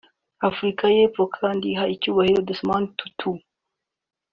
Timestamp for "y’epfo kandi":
0.95-1.65